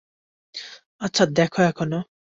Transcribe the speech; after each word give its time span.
আচ্ছা, 1.01 1.23
দ্যাখো 1.35 1.61
এখানে! 1.63 1.97